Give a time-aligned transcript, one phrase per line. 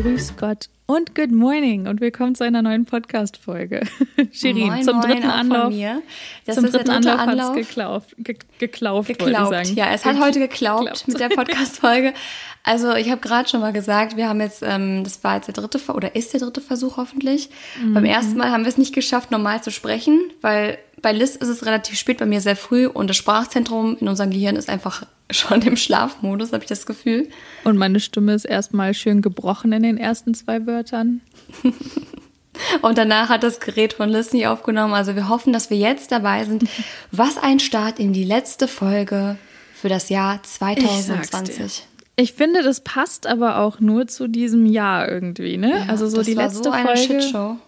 [0.00, 3.80] Grüß Gott und Good Morning und willkommen zu einer neuen Podcast-Folge.
[4.32, 5.72] Shirin, zum dritten Anlauf.
[5.72, 7.54] zum dritten dritte Anlauf, Anlauf.
[7.56, 9.74] geklauft, ge geklauft, Geglaubt, sagen.
[9.74, 11.08] ja, es hat heute geklaubt Geklaubt.
[11.08, 12.14] mit der Podcast-Folge.
[12.62, 15.54] Also ich habe gerade schon mal gesagt, wir haben jetzt, ähm, das war jetzt der
[15.54, 17.50] dritte oder ist der dritte Versuch hoffentlich.
[17.82, 17.94] Mhm.
[17.94, 21.48] Beim ersten Mal haben wir es nicht geschafft, normal zu sprechen, weil bei Liz ist
[21.48, 25.04] es relativ spät, bei mir sehr früh und das Sprachzentrum in unserem Gehirn ist einfach
[25.30, 27.28] schon im Schlafmodus, habe ich das Gefühl.
[27.64, 31.20] Und meine Stimme ist erstmal schön gebrochen in den ersten zwei Wörtern.
[32.82, 34.92] Und danach hat das Gerät von Liz nicht aufgenommen.
[34.94, 36.64] Also wir hoffen, dass wir jetzt dabei sind.
[37.12, 39.36] Was ein Start in die letzte Folge
[39.74, 41.04] für das Jahr Ich sag's dir.
[41.06, 41.86] 2020.
[42.16, 45.70] Ich finde, das passt aber auch nur zu diesem Jahr irgendwie, ne?
[45.70, 46.96] Ja, also so das die letzte so Folge.
[46.98, 47.58] Shitshow.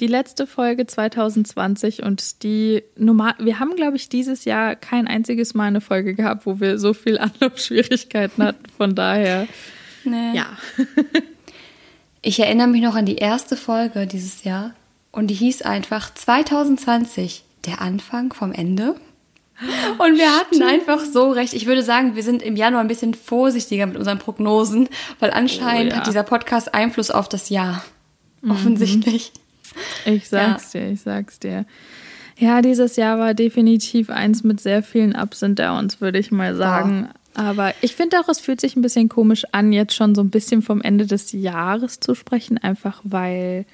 [0.00, 5.54] Die letzte Folge 2020 und die normal, wir haben, glaube ich, dieses Jahr kein einziges
[5.54, 8.64] Mal eine Folge gehabt, wo wir so viel Anlaufschwierigkeiten hatten.
[8.76, 9.46] Von daher,
[10.04, 10.32] Nee.
[10.36, 10.46] ja.
[12.26, 14.72] Ich erinnere mich noch an die erste Folge dieses Jahr
[15.12, 18.94] und die hieß einfach 2020, der Anfang vom Ende.
[19.98, 21.52] Und wir hatten einfach so recht.
[21.52, 24.88] Ich würde sagen, wir sind im Januar ein bisschen vorsichtiger mit unseren Prognosen,
[25.20, 26.00] weil anscheinend Oh ja.
[26.00, 27.84] hat dieser Podcast Einfluss auf das Jahr.
[28.48, 29.30] Offensichtlich.
[30.04, 31.64] Ich sag's dir, ich sag's dir.
[32.36, 36.54] Ja, dieses Jahr war definitiv eins mit sehr vielen Ups and Downs, würde ich mal
[36.56, 37.08] sagen.
[37.34, 40.30] Aber ich finde auch, es fühlt sich ein bisschen komisch an, jetzt schon so ein
[40.30, 43.66] bisschen vom Ende des Jahres zu sprechen, einfach weil,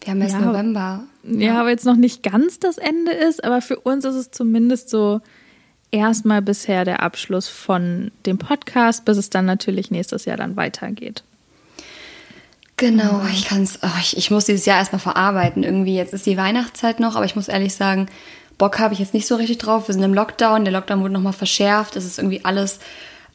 [0.00, 0.40] Wir haben jetzt Ja.
[0.40, 1.04] November.
[1.24, 4.90] ja, aber jetzt noch nicht ganz das Ende ist, aber für uns ist es zumindest
[4.90, 5.20] so
[5.90, 11.22] erstmal bisher der Abschluss von dem Podcast, bis es dann natürlich nächstes Jahr dann weitergeht.
[12.76, 15.62] Genau, ich kann's, oh, ich, ich muss dieses Jahr erstmal verarbeiten.
[15.62, 18.08] Irgendwie, jetzt ist die Weihnachtszeit noch, aber ich muss ehrlich sagen,
[18.58, 19.88] Bock habe ich jetzt nicht so richtig drauf.
[19.88, 21.94] Wir sind im Lockdown, der Lockdown wurde nochmal verschärft.
[21.94, 22.80] Es ist irgendwie alles,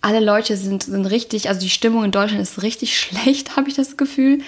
[0.02, 3.76] alle Leute sind, sind richtig, also die Stimmung in Deutschland ist richtig schlecht, habe ich
[3.76, 4.40] das Gefühl.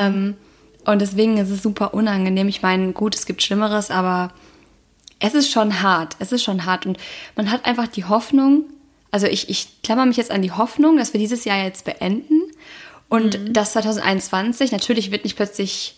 [0.00, 0.34] Ähm,
[0.84, 2.48] und deswegen ist es super unangenehm.
[2.48, 4.32] Ich meine, gut, es gibt Schlimmeres, aber
[5.18, 6.14] es ist schon hart.
[6.18, 6.84] Es ist schon hart.
[6.84, 6.98] Und
[7.36, 8.64] man hat einfach die Hoffnung,
[9.10, 12.45] also ich, ich klammer mich jetzt an die Hoffnung, dass wir dieses Jahr jetzt beenden
[13.08, 15.96] und dass 2021, natürlich wird nicht plötzlich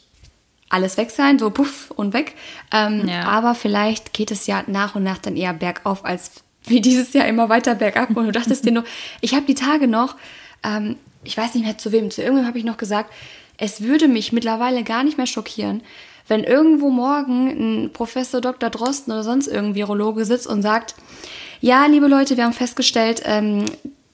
[0.69, 2.35] alles weg sein, so puff und weg.
[2.73, 3.23] Ähm, Ja.
[3.25, 6.31] Aber vielleicht geht es ja nach und nach dann eher bergauf, als
[6.65, 8.11] wie dieses Jahr immer weiter bergab.
[8.15, 8.85] Und du dachtest dir nur,
[9.21, 10.17] ich habe die Tage noch,
[10.63, 13.13] ähm, ich weiß nicht mehr zu wem, zu irgendwem habe ich noch gesagt,
[13.57, 15.83] es würde mich mittlerweile gar nicht mehr schockieren,
[16.29, 18.71] wenn irgendwo morgen ein Professor Dr.
[18.71, 20.95] Drosten oder sonst irgendein Virologe sitzt und sagt,
[21.61, 23.65] ja, liebe Leute, wir haben festgestellt, ähm,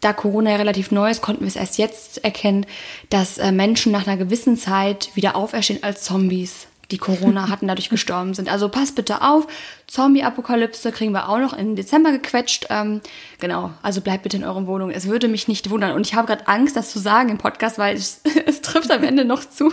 [0.05, 2.67] da Corona ja relativ neu ist, konnten wir es erst jetzt erkennen,
[3.09, 7.89] dass äh, Menschen nach einer gewissen Zeit wieder auferstehen als Zombies, die Corona hatten, dadurch
[7.89, 8.51] gestorben sind.
[8.51, 9.47] Also passt bitte auf,
[9.87, 12.67] Zombie-Apokalypse kriegen wir auch noch im Dezember gequetscht.
[12.69, 13.01] Ähm,
[13.41, 14.95] genau, also bleibt bitte in euren Wohnungen.
[14.95, 15.93] Es würde mich nicht wundern.
[15.93, 19.03] Und ich habe gerade Angst, das zu sagen im Podcast, weil es, es trifft am
[19.03, 19.73] Ende noch zu.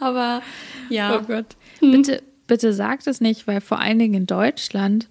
[0.00, 0.40] Aber
[0.88, 1.18] ja.
[1.18, 1.56] Oh Gott.
[1.80, 5.08] Bitte, bitte sagt es nicht, weil vor allen Dingen in Deutschland,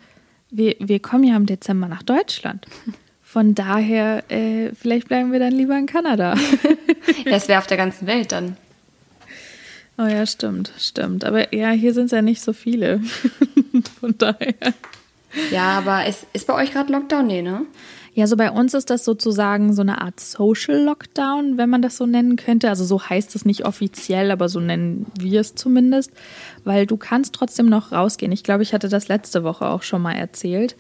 [0.50, 2.66] wir, wir kommen ja im Dezember nach Deutschland.
[3.36, 6.36] Von daher, äh, vielleicht bleiben wir dann lieber in Kanada.
[7.26, 8.56] Das wäre auf der ganzen Welt dann.
[9.98, 11.26] oh ja, stimmt, stimmt.
[11.26, 13.02] Aber ja, hier sind es ja nicht so viele.
[14.00, 14.54] Von daher.
[15.52, 17.28] Ja, aber ist, ist bei euch gerade Lockdown?
[17.28, 17.66] Nee, ne?
[18.14, 21.98] Ja, so bei uns ist das sozusagen so eine Art Social Lockdown, wenn man das
[21.98, 22.70] so nennen könnte.
[22.70, 26.12] Also so heißt es nicht offiziell, aber so nennen wir es zumindest,
[26.64, 28.32] weil du kannst trotzdem noch rausgehen.
[28.32, 30.78] Ich glaube, ich hatte das letzte Woche auch schon mal erzählt.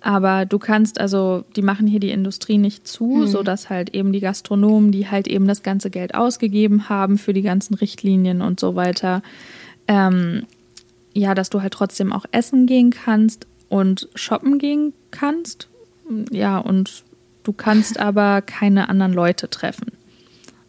[0.00, 4.12] Aber du kannst, also die machen hier die Industrie nicht zu, so dass halt eben
[4.12, 8.60] die Gastronomen, die halt eben das ganze Geld ausgegeben haben für die ganzen Richtlinien und
[8.60, 9.22] so weiter,
[9.88, 10.44] ähm,
[11.14, 15.68] ja, dass du halt trotzdem auch essen gehen kannst und shoppen gehen kannst.
[16.30, 17.02] Ja, und
[17.42, 19.92] du kannst aber keine anderen Leute treffen.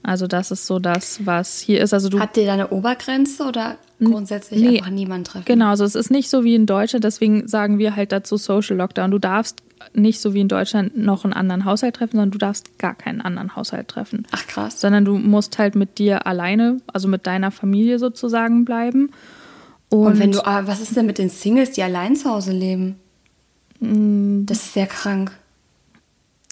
[0.02, 1.94] Also das ist so das, was hier ist.
[1.94, 4.78] Also du Habt ihr da eine Obergrenze oder grundsätzlich nee.
[4.78, 5.46] einfach niemand treffen?
[5.46, 8.78] Genau, also es ist nicht so wie in Deutschland, deswegen sagen wir halt dazu Social
[8.78, 9.12] Lockdown.
[9.12, 9.62] Du darfst
[9.94, 13.22] nicht so wie in Deutschland noch einen anderen Haushalt treffen, sondern du darfst gar keinen
[13.22, 14.28] anderen Haushalt treffen.
[14.32, 14.82] Ach krass.
[14.82, 19.12] Sondern du musst halt mit dir alleine, also mit deiner Familie sozusagen bleiben.
[19.90, 22.52] Und, Und wenn du, ah, was ist denn mit den Singles, die allein zu Hause
[22.52, 22.98] leben?
[23.80, 24.46] Mm.
[24.46, 25.32] Das ist sehr krank.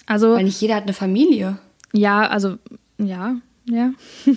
[0.06, 1.58] also Weil nicht jeder hat eine Familie.
[1.92, 2.56] ja, also
[2.98, 3.36] ja,
[3.66, 3.92] ja.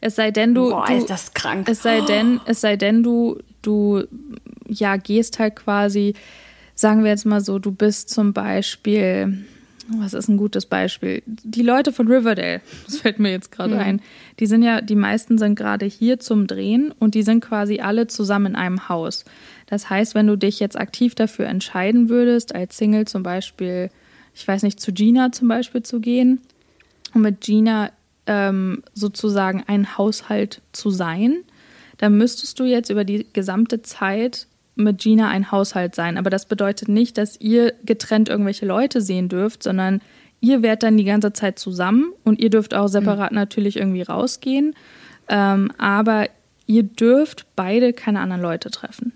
[0.00, 1.68] Es sei denn, du, Boah, du ist das krank.
[1.68, 4.04] Es sei denn, es sei denn, du, du
[4.66, 6.14] ja gehst halt quasi,
[6.74, 9.44] sagen wir jetzt mal so, du bist zum Beispiel,
[9.88, 11.22] was ist ein gutes Beispiel?
[11.26, 14.00] Die Leute von Riverdale, das fällt mir jetzt gerade ein,
[14.38, 18.06] die sind ja, die meisten sind gerade hier zum Drehen und die sind quasi alle
[18.06, 19.24] zusammen in einem Haus.
[19.66, 23.90] Das heißt, wenn du dich jetzt aktiv dafür entscheiden würdest, als Single zum Beispiel,
[24.34, 26.40] ich weiß nicht, zu Gina zum Beispiel zu gehen
[27.14, 27.90] und mit Gina
[28.28, 31.38] ähm, sozusagen ein Haushalt zu sein,
[31.96, 34.46] dann müsstest du jetzt über die gesamte Zeit
[34.76, 36.16] mit Gina ein Haushalt sein.
[36.16, 40.00] Aber das bedeutet nicht, dass ihr getrennt irgendwelche Leute sehen dürft, sondern
[40.40, 43.36] ihr werdet dann die ganze Zeit zusammen und ihr dürft auch separat mhm.
[43.36, 44.74] natürlich irgendwie rausgehen.
[45.28, 46.28] Ähm, aber
[46.66, 49.12] ihr dürft beide keine anderen Leute treffen.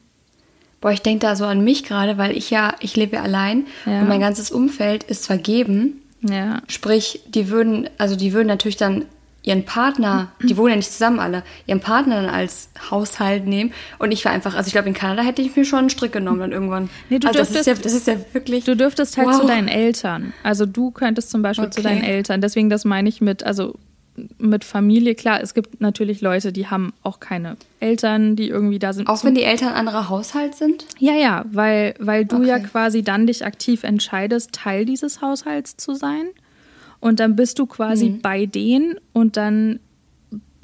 [0.81, 4.01] Boah, ich denke da so an mich gerade, weil ich ja, ich lebe allein ja.
[4.01, 6.02] und mein ganzes Umfeld ist vergeben.
[6.23, 6.63] Ja.
[6.69, 9.07] Sprich, die würden, also die würden natürlich dann
[9.45, 13.73] ihren Partner, die wohnen ja nicht zusammen alle, ihren Partner dann als Haushalt nehmen.
[13.99, 16.13] Und ich war einfach, also ich glaube, in Kanada hätte ich mir schon einen Strick
[16.13, 16.91] genommen dann irgendwann.
[17.11, 18.65] Nee, du also dürftest, das, ist ja, das ist ja wirklich.
[18.65, 19.41] Du dürftest halt wow.
[19.41, 20.33] zu deinen Eltern.
[20.45, 21.75] Also du könntest zum Beispiel okay.
[21.75, 22.41] zu deinen Eltern.
[22.41, 23.75] Deswegen, das meine ich mit, also
[24.39, 28.93] mit Familie, klar, es gibt natürlich Leute, die haben auch keine Eltern, die irgendwie da
[28.93, 29.09] sind.
[29.09, 30.87] Auch wenn die Eltern anderer Haushalt sind?
[30.99, 32.49] Ja, ja, weil, weil du okay.
[32.49, 36.27] ja quasi dann dich aktiv entscheidest, Teil dieses Haushalts zu sein.
[37.01, 38.21] Und dann bist du quasi mhm.
[38.21, 39.81] bei denen und dann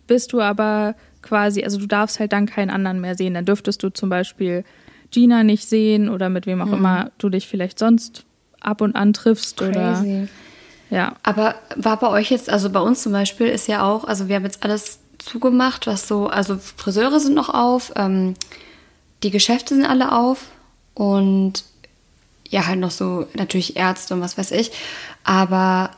[0.07, 3.35] bist du aber quasi, also du darfst halt dann keinen anderen mehr sehen.
[3.35, 4.65] Dann dürftest du zum Beispiel
[5.11, 6.75] Gina nicht sehen oder mit wem auch mhm.
[6.75, 8.25] immer du dich vielleicht sonst
[8.61, 9.71] ab und an triffst Crazy.
[9.71, 10.05] oder
[10.91, 11.15] ja.
[11.23, 14.37] Aber war bei euch jetzt, also bei uns zum Beispiel ist ja auch, also wir
[14.37, 18.35] haben jetzt alles zugemacht, was so, also Friseure sind noch auf, ähm,
[19.23, 20.47] die Geschäfte sind alle auf
[20.95, 21.65] und
[22.49, 24.71] ja, halt noch so natürlich Ärzte und was weiß ich.
[25.25, 25.91] Aber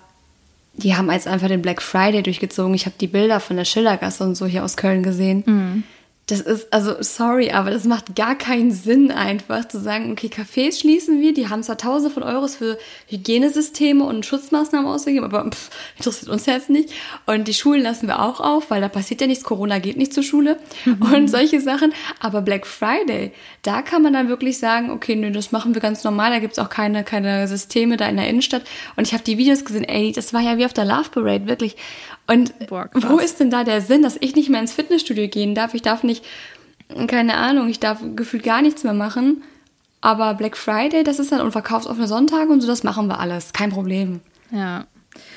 [0.74, 2.74] die haben jetzt einfach den Black Friday durchgezogen.
[2.74, 5.42] Ich habe die Bilder von der Schildergasse und so hier aus Köln gesehen.
[5.46, 5.84] Mhm.
[6.30, 10.78] Das ist, also sorry, aber das macht gar keinen Sinn einfach zu sagen, okay, Cafés
[10.78, 12.78] schließen wir, die haben zwar tausende von Euros für
[13.08, 16.90] Hygienesysteme und Schutzmaßnahmen ausgegeben, aber pff, interessiert uns jetzt nicht.
[17.26, 20.14] Und die Schulen lassen wir auch auf, weil da passiert ja nichts, Corona geht nicht
[20.14, 21.02] zur Schule mhm.
[21.12, 21.92] und solche Sachen.
[22.20, 23.32] Aber Black Friday,
[23.62, 26.60] da kann man dann wirklich sagen, okay, nö, das machen wir ganz normal, da gibt's
[26.60, 28.62] auch keine, keine Systeme da in der Innenstadt.
[28.94, 31.48] Und ich habe die Videos gesehen, ey, das war ja wie auf der Love Parade,
[31.48, 31.74] wirklich.
[32.30, 35.56] Und Boah, wo ist denn da der Sinn, dass ich nicht mehr ins Fitnessstudio gehen
[35.56, 35.74] darf?
[35.74, 36.24] Ich darf nicht,
[37.08, 39.42] keine Ahnung, ich darf gefühlt gar nichts mehr machen.
[40.00, 43.52] Aber Black Friday, das ist dann und verkaufsoffene Sonntage und so, das machen wir alles.
[43.52, 44.20] Kein Problem.
[44.52, 44.86] Ja.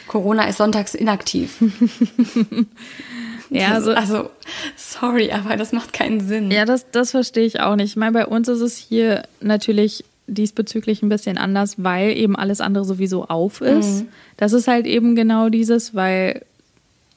[0.08, 1.58] Corona ist sonntags inaktiv.
[3.50, 4.30] ja, also, also,
[4.76, 6.52] sorry, aber das macht keinen Sinn.
[6.52, 7.90] Ja, das, das verstehe ich auch nicht.
[7.90, 12.62] Ich meine, bei uns ist es hier natürlich diesbezüglich ein bisschen anders, weil eben alles
[12.62, 14.04] andere sowieso auf ist.
[14.04, 14.08] Mhm.
[14.38, 16.44] Das ist halt eben genau dieses, weil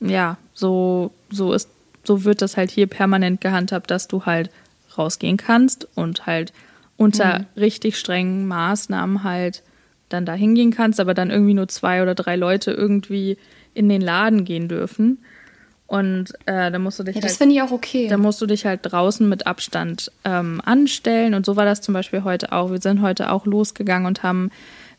[0.01, 1.69] ja, so, so ist,
[2.05, 4.51] so wird das halt hier permanent gehandhabt, dass du halt
[4.97, 6.53] rausgehen kannst und halt
[6.97, 7.47] unter mhm.
[7.57, 9.63] richtig strengen Maßnahmen halt
[10.09, 13.37] dann da hingehen kannst, aber dann irgendwie nur zwei oder drei Leute irgendwie
[13.75, 15.19] in den Laden gehen dürfen.
[15.87, 18.09] Und äh, da musst du dich ja, das halt, finde ich auch okay.
[18.09, 21.35] Da musst du dich halt draußen mit Abstand ähm, anstellen.
[21.35, 22.73] Und so war das zum Beispiel heute auch.
[22.73, 24.51] Wir sind heute auch losgegangen und haben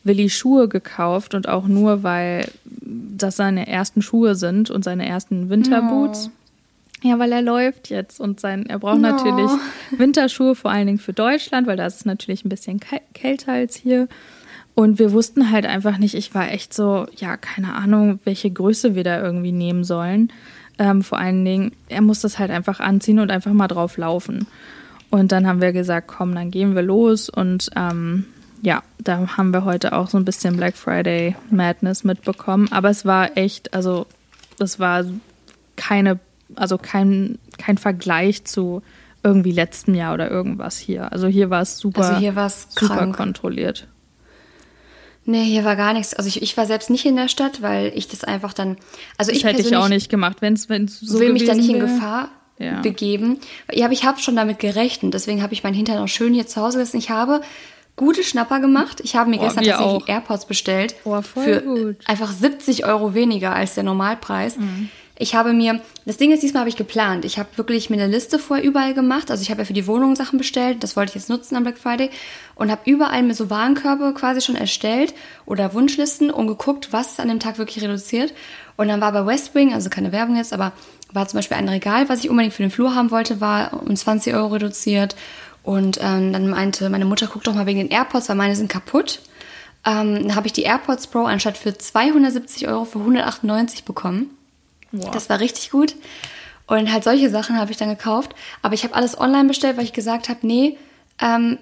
[0.04, 5.50] Willi Schuhe gekauft und auch nur, weil das seine ersten Schuhe sind und seine ersten
[5.50, 6.30] Winterboots.
[6.30, 7.08] Oh.
[7.08, 9.00] Ja, weil er läuft jetzt und sein, er braucht oh.
[9.00, 9.50] natürlich
[9.96, 12.80] Winterschuhe, vor allen Dingen für Deutschland, weil da ist es natürlich ein bisschen
[13.12, 14.08] kälter als hier.
[14.74, 18.94] Und wir wussten halt einfach nicht, ich war echt so, ja, keine Ahnung, welche Größe
[18.94, 20.32] wir da irgendwie nehmen sollen.
[20.78, 24.46] Ähm, vor allen Dingen, er muss das halt einfach anziehen und einfach mal drauf laufen.
[25.10, 28.26] Und dann haben wir gesagt, komm, dann gehen wir los und ähm,
[28.62, 32.68] ja, da haben wir heute auch so ein bisschen Black Friday Madness mitbekommen.
[32.70, 34.06] Aber es war echt, also
[34.58, 35.04] das war
[35.76, 36.18] keine,
[36.54, 38.82] also kein, kein Vergleich zu
[39.22, 41.12] irgendwie letztem Jahr oder irgendwas hier.
[41.12, 42.32] Also hier war es super, also hier
[42.68, 43.16] super krank.
[43.16, 43.86] kontrolliert.
[45.24, 46.14] Nee, hier war gar nichts.
[46.14, 48.78] Also ich, ich war selbst nicht in der Stadt, weil ich das einfach dann.
[49.18, 50.64] Also das ich hätte ich auch nicht gemacht, wenn es
[51.00, 52.80] so will mich da nicht in Gefahr ja.
[52.80, 53.38] begeben.
[53.70, 55.12] Ja, aber ich habe schon damit gerechnet.
[55.12, 56.96] Deswegen habe ich meinen Hintern auch schön hier zu Hause gelassen.
[56.96, 57.42] Ich habe
[57.98, 59.00] gute Schnapper gemacht.
[59.04, 60.08] Ich habe mir oh, gestern tatsächlich auch.
[60.08, 60.94] AirPods bestellt.
[61.04, 61.96] Oh, voll für gut.
[62.06, 64.56] einfach 70 Euro weniger als der Normalpreis.
[64.56, 64.88] Mhm.
[65.20, 67.24] Ich habe mir, das Ding ist, diesmal habe ich geplant.
[67.24, 69.32] Ich habe wirklich mir eine Liste vorher überall gemacht.
[69.32, 70.84] Also ich habe ja für die Wohnung Sachen bestellt.
[70.84, 72.10] Das wollte ich jetzt nutzen am Black Friday.
[72.54, 75.14] Und habe überall mir so Warenkörbe quasi schon erstellt
[75.44, 78.32] oder Wunschlisten und geguckt, was ist an dem Tag wirklich reduziert.
[78.76, 80.72] Und dann war bei Westwing, also keine Werbung jetzt, aber
[81.12, 83.96] war zum Beispiel ein Regal, was ich unbedingt für den Flur haben wollte, war um
[83.96, 85.16] 20 Euro reduziert.
[85.62, 88.70] Und ähm, dann meinte meine Mutter, guck doch mal wegen den AirPods, weil meine sind
[88.70, 89.20] kaputt.
[89.84, 94.30] Ähm, dann habe ich die AirPods Pro anstatt für 270 Euro für 198 bekommen.
[94.92, 95.10] Wow.
[95.10, 95.94] Das war richtig gut.
[96.66, 98.34] Und halt solche Sachen habe ich dann gekauft.
[98.62, 100.76] Aber ich habe alles online bestellt, weil ich gesagt habe, nee,
[101.20, 101.58] ähm,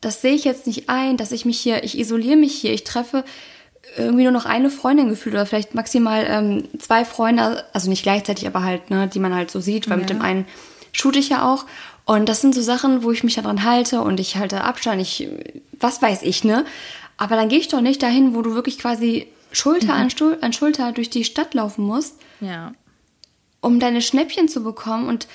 [0.00, 2.84] das sehe ich jetzt nicht ein, dass ich mich hier, ich isoliere mich hier, ich
[2.84, 3.24] treffe
[3.96, 8.46] irgendwie nur noch eine Freundin gefühlt oder vielleicht maximal ähm, zwei Freunde, also nicht gleichzeitig,
[8.46, 10.00] aber halt, ne, die man halt so sieht, weil ja.
[10.02, 10.46] mit dem einen
[10.92, 11.64] shoot ich ja auch.
[12.08, 15.28] Und das sind so Sachen, wo ich mich daran halte und ich halte Abstand, ich,
[15.78, 16.64] was weiß ich, ne?
[17.18, 20.00] Aber dann gehe ich doch nicht dahin, wo du wirklich quasi Schulter mhm.
[20.00, 22.72] an, Stuhl, an Schulter durch die Stadt laufen musst, ja.
[23.60, 25.06] um deine Schnäppchen zu bekommen.
[25.06, 25.28] Und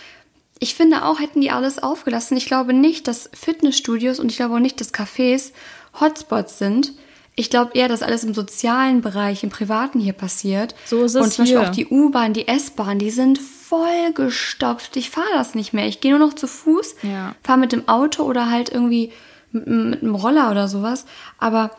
[0.58, 2.38] ich finde auch, hätten die alles aufgelassen.
[2.38, 5.52] Ich glaube nicht, dass Fitnessstudios und ich glaube auch nicht, dass Cafés
[6.00, 6.94] Hotspots sind.
[7.36, 10.74] Ich glaube eher, dass alles im sozialen Bereich, im Privaten hier passiert.
[10.88, 11.60] So ist es Und zum hier.
[11.60, 13.40] Beispiel auch die U-Bahn, die S-Bahn, die sind
[13.74, 14.96] voll gestopft.
[14.98, 15.88] Ich fahre das nicht mehr.
[15.88, 17.34] Ich gehe nur noch zu Fuß, Ja.
[17.44, 19.12] fahre mit dem Auto oder halt irgendwie
[19.52, 21.06] mit, mit einem Roller oder sowas.
[21.40, 21.72] Aber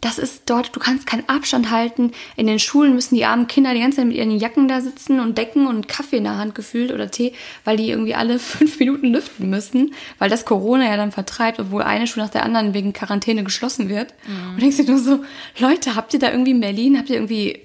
[0.00, 2.12] das ist dort, du kannst keinen Abstand halten.
[2.36, 5.18] In den Schulen müssen die armen Kinder die ganze Zeit mit ihren Jacken da sitzen
[5.20, 7.32] und Decken und Kaffee in der Hand gefühlt oder Tee,
[7.64, 11.82] weil die irgendwie alle fünf Minuten lüften müssen, weil das Corona ja dann vertreibt, obwohl
[11.82, 14.12] eine Schule nach der anderen wegen Quarantäne geschlossen wird.
[14.54, 15.24] Und denkst dir nur so,
[15.58, 17.60] Leute, habt ihr da irgendwie in Berlin, habt ihr irgendwie,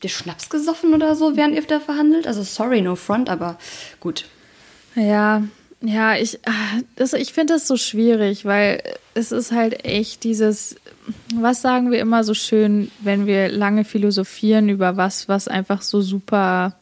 [0.00, 2.26] habt ihr Schnaps gesoffen oder so, während ihr da verhandelt?
[2.26, 3.58] Also sorry, no front, aber
[4.00, 4.24] gut.
[4.94, 5.42] Ja,
[5.82, 6.80] ja, ich, ah,
[7.16, 10.76] ich finde das so schwierig, weil es ist halt echt dieses,
[11.34, 16.00] was sagen wir immer so schön, wenn wir lange philosophieren über was, was einfach so
[16.00, 16.76] super,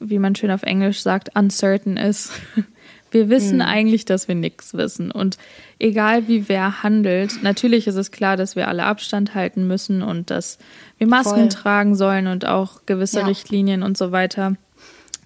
[0.00, 2.32] wie man schön auf Englisch sagt, uncertain ist.
[3.12, 5.10] Wir wissen eigentlich, dass wir nichts wissen.
[5.10, 5.38] Und
[5.78, 10.30] egal wie wer handelt, natürlich ist es klar, dass wir alle Abstand halten müssen und
[10.30, 10.58] dass
[10.98, 11.48] wir Masken Voll.
[11.48, 13.26] tragen sollen und auch gewisse Ja.
[13.26, 14.56] Richtlinien und so weiter.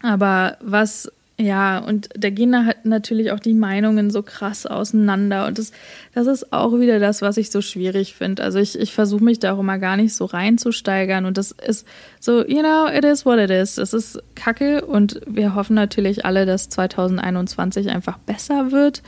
[0.02, 5.46] Aber was, ja, und da gehen da halt natürlich auch die Meinungen so krass auseinander.
[5.46, 5.72] Und das,
[6.14, 8.42] das ist auch wieder das, was ich so schwierig finde.
[8.42, 11.26] Also ich, ich versuche mich da auch immer gar nicht so reinzusteigern.
[11.26, 11.86] Und das ist
[12.20, 13.76] so, you know, it is what it is.
[13.76, 19.02] Es ist kacke und wir hoffen natürlich alle, dass 2021 einfach besser wird.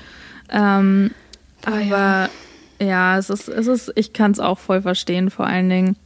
[0.51, 1.13] Ähm,
[1.67, 2.29] Oh aber ja.
[2.81, 3.19] ja.
[3.19, 5.97] es ist, es ist, ich kann es auch voll verstehen, vor allen Dingen.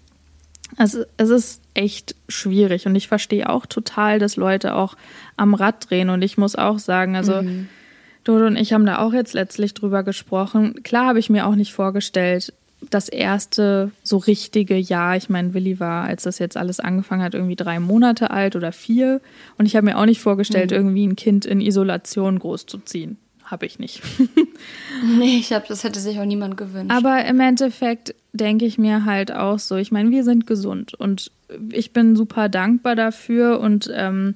[0.78, 2.86] Es, es ist echt schwierig.
[2.86, 4.96] Und ich verstehe auch total, dass Leute auch
[5.36, 6.10] am Rad drehen.
[6.10, 7.42] Und ich muss auch sagen, also
[8.24, 10.82] Dodo und ich haben da auch jetzt letztlich drüber gesprochen.
[10.82, 12.52] Klar habe ich mir auch nicht vorgestellt,
[12.90, 17.34] das erste so richtige Jahr, ich meine, Willi war, als das jetzt alles angefangen hat,
[17.34, 19.20] irgendwie drei Monate alt oder vier.
[19.56, 23.18] Und ich habe mir auch nicht vorgestellt, irgendwie ein Kind in Isolation großzuziehen.
[23.52, 24.02] Habe ich nicht.
[25.18, 26.94] Nee, ich glaube, das hätte sich auch niemand gewünscht.
[26.94, 31.30] Aber im Endeffekt denke ich mir halt auch so, ich meine, wir sind gesund und
[31.70, 34.34] ich bin super dankbar dafür und ähm,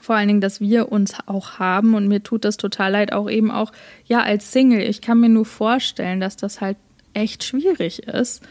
[0.00, 3.28] vor allen Dingen, dass wir uns auch haben und mir tut das total leid, auch
[3.30, 3.72] eben auch,
[4.06, 4.82] ja, als Single.
[4.82, 6.76] Ich kann mir nur vorstellen, dass das halt
[7.14, 8.42] echt schwierig ist.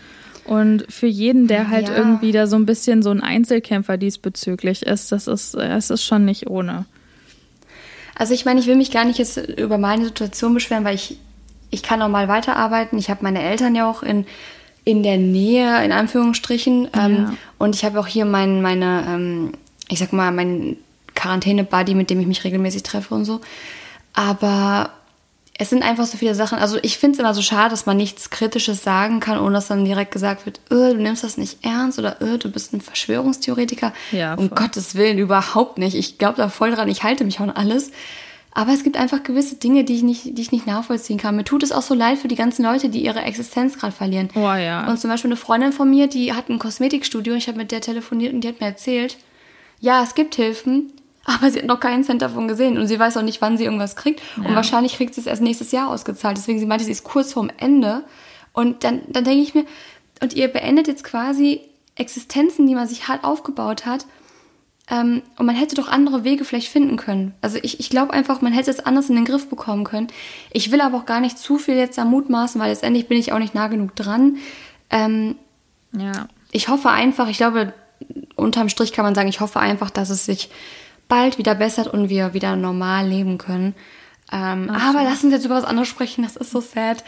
[0.46, 1.96] Und für jeden, der halt Ja.
[1.96, 6.26] irgendwie da so ein bisschen so ein Einzelkämpfer diesbezüglich ist, das ist, es ist schon
[6.26, 6.86] nicht ohne.
[8.16, 11.18] Also ich meine, ich will mich gar nicht jetzt über meine Situation beschweren, weil ich,
[11.70, 12.98] ich kann normal weiterarbeiten.
[12.98, 14.26] Ich habe meine Eltern ja auch in,
[14.86, 16.88] in der Nähe, in Anführungsstrichen.
[16.98, 19.52] Ähm, und ich habe auch hier mein, meine, ähm,
[19.90, 20.78] ich sag mal, meinen
[21.14, 23.42] Quarantäne-Buddy, mit dem ich mich regelmäßig treffe und so.
[24.14, 24.92] Aber
[25.58, 26.58] es sind einfach so viele Sachen.
[26.58, 29.68] Also ich finde es immer so schade, dass man nichts Kritisches sagen kann, ohne dass
[29.68, 32.82] dann direkt gesagt wird, "Äh, du nimmst das nicht ernst oder "Äh, du bist ein
[32.82, 33.94] Verschwörungstheoretiker.
[34.12, 34.50] Ja, um.
[34.50, 35.96] Gottes Willen, überhaupt nicht.
[35.96, 37.92] Ich glaube da voll dran, ich halte mich an alles.
[38.58, 41.36] Aber es gibt einfach gewisse Dinge, die ich nicht, die ich nicht nachvollziehen kann.
[41.36, 44.30] Mir tut es auch so leid für die ganzen Leute, die ihre Existenz gerade verlieren.
[44.34, 44.88] Oh ja.
[44.88, 47.34] Und zum Beispiel eine Freundin von mir, die hat ein Kosmetikstudio.
[47.36, 49.18] Ich habe mit der telefoniert und die hat mir erzählt,
[49.82, 50.94] ja, es gibt Hilfen,
[51.26, 53.66] aber sie hat noch keinen Cent davon gesehen und sie weiß auch nicht, wann sie
[53.66, 54.22] irgendwas kriegt.
[54.38, 56.38] Und wahrscheinlich kriegt sie es erst nächstes Jahr ausgezahlt.
[56.38, 58.04] Deswegen, sie meinte, sie ist kurz vorm Ende.
[58.54, 59.66] Und dann, dann denke ich mir,
[60.22, 61.62] und ihr beendet jetzt quasi
[61.96, 64.06] Existenzen, die man sich hart aufgebaut hat.
[64.88, 67.34] Ähm, und man hätte doch andere Wege vielleicht finden können.
[67.42, 70.08] Also ich, ich glaube einfach, man hätte es anders in den Griff bekommen können.
[70.52, 73.34] Ich will aber auch gar nicht zu viel jetzt da mutmaßen, weil letztendlich bin ich
[73.34, 74.38] auch nicht nah genug dran.
[74.92, 75.36] Ähm,
[75.92, 76.28] ja.
[76.52, 77.74] ich hoffe einfach, ich glaube,
[78.36, 80.50] unterm Strich kann man sagen, ich hoffe einfach, dass es sich
[81.08, 83.76] bald wieder bessert und wir wieder normal leben können.
[84.32, 87.04] Ähm, aber lass uns jetzt über was anderes sprechen, das ist so sad.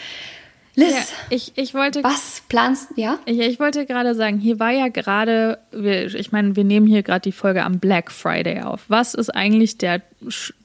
[0.75, 1.01] Liz, ja
[1.31, 3.17] ich, ich wollte was planst ja?
[3.25, 7.21] Ja, ich wollte gerade sagen, hier war ja gerade, ich meine, wir nehmen hier gerade
[7.21, 8.85] die Folge am Black Friday auf.
[8.87, 10.03] Was ist eigentlich der,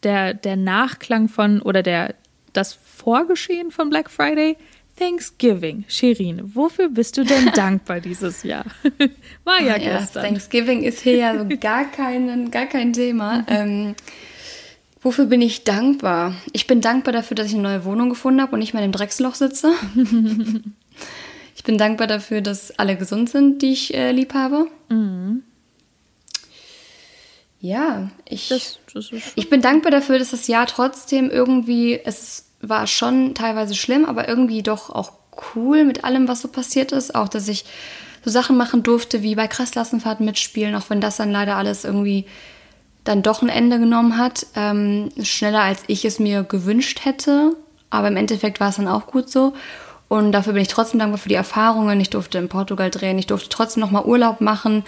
[0.03, 2.15] der, der Nachklang von oder der,
[2.53, 4.59] das Vorgeschehen von Black Friday?
[4.97, 5.85] Thanksgiving.
[5.89, 8.65] Shirin, wofür bist du denn dankbar dieses Jahr?
[9.45, 10.25] War ja, Ah Ja, gestern.
[10.25, 13.45] Thanksgiving ist hier ja so gar, keinen, gar kein Thema.
[13.53, 13.95] Ähm,
[15.01, 16.35] wofür bin ich dankbar?
[16.53, 18.85] Ich bin dankbar dafür, dass ich eine neue Wohnung gefunden habe und nicht mehr in
[18.85, 19.73] einem Drecksloch sitze.
[21.57, 24.69] ich bin dankbar dafür, dass alle gesund sind, die ich äh, lieb habe.
[27.61, 32.87] Ja, ich, Das, das ich bin dankbar dafür, dass das Jahr trotzdem irgendwie, es war
[32.87, 35.13] schon teilweise schlimm, aber irgendwie doch auch
[35.55, 37.15] cool mit allem, was so passiert ist.
[37.15, 37.65] Auch, dass ich
[38.25, 42.27] so Sachen machen durfte, wie bei Krasslassenfahrten mitspielen, auch wenn das dann leider alles irgendwie
[43.05, 44.47] dann doch ein Ende genommen hat.
[44.55, 47.57] Ähm, schneller als ich es mir gewünscht hätte.
[47.91, 49.55] Aber im Endeffekt war es dann auch gut so.
[50.09, 52.01] Und dafür bin ich trotzdem dankbar für die Erfahrungen.
[52.01, 54.85] Ich durfte in Portugal drehen, ich durfte trotzdem nochmal Urlaub machen,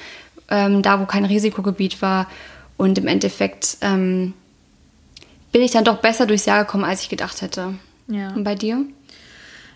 [0.51, 2.29] ähm, da wo kein Risikogebiet war.
[2.77, 4.35] Und im Endeffekt ähm,
[5.55, 7.75] bin ich dann doch besser durchs Jahr gekommen, als ich gedacht hätte.
[8.09, 8.35] Ja.
[8.35, 8.85] Und bei dir?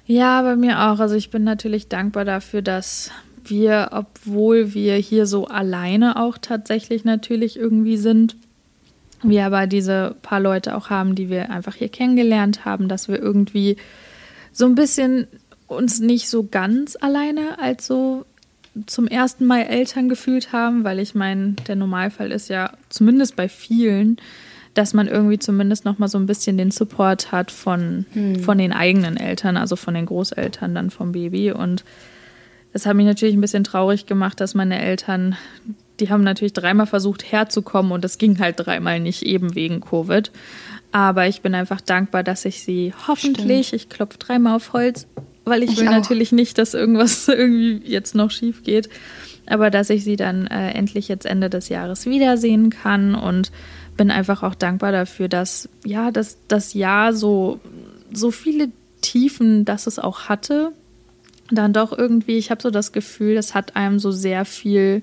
[0.07, 0.99] Ja, bei mir auch.
[0.99, 3.13] Also ich bin natürlich dankbar dafür, dass
[3.45, 8.35] wir, obwohl wir hier so alleine auch tatsächlich natürlich irgendwie sind,
[9.23, 13.21] wir aber diese paar Leute auch haben, die wir einfach hier kennengelernt haben, dass wir
[13.21, 13.77] irgendwie
[14.51, 15.29] so ein bisschen
[15.69, 18.27] uns nicht so ganz alleine als so
[18.87, 23.49] zum ersten Mal Eltern gefühlt haben, weil ich meine, der Normalfall ist ja zumindest bei
[23.49, 24.17] vielen,
[24.79, 28.39] dass man irgendwie zumindest noch mal so ein bisschen den Support hat von, hm.
[28.39, 31.83] von den eigenen Eltern, also von den Großeltern dann vom Baby und
[32.73, 35.37] das hat mich natürlich ein bisschen traurig gemacht, dass meine Eltern,
[35.99, 40.31] die haben natürlich dreimal versucht herzukommen und es ging halt dreimal nicht eben wegen Covid.
[40.93, 43.83] Aber ich bin einfach dankbar, dass ich sie hoffentlich, Stimmt.
[43.83, 45.09] ich klopfe dreimal auf Holz,
[45.45, 45.93] weil ich, ich will auch.
[45.93, 48.89] natürlich nicht, dass irgendwas irgendwie jetzt noch schief geht,
[49.47, 53.51] aber dass ich sie dann äh, endlich jetzt Ende des Jahres wiedersehen kann und
[53.99, 57.61] bin einfach auch dankbar dafür, dass ja, dass das Jahr so
[58.11, 58.71] so viele
[59.03, 60.73] Tiefen, dass es auch hatte,
[61.51, 65.03] dann doch irgendwie, ich habe so das Gefühl, es hat einem so sehr viel,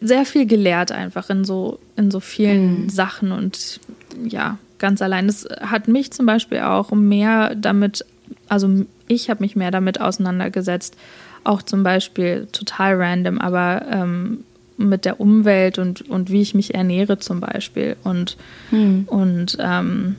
[0.00, 2.88] sehr viel gelehrt einfach in so, in so vielen mhm.
[2.88, 3.80] Sachen und
[4.24, 5.26] ja, ganz allein.
[5.26, 8.04] Das hat mich zum Beispiel auch mehr damit,
[8.48, 10.96] also ich habe mich mehr damit auseinandergesetzt,
[11.44, 14.44] auch zum Beispiel total random, aber ähm,
[14.88, 18.36] mit der Umwelt und, und wie ich mich ernähre zum Beispiel und,
[18.70, 19.04] mhm.
[19.06, 20.16] und ähm,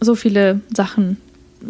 [0.00, 1.18] so viele Sachen,